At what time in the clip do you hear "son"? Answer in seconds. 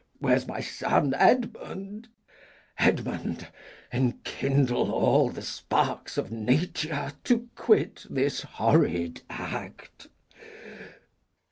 0.61-1.13